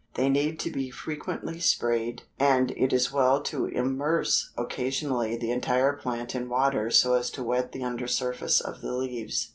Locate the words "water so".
6.49-7.13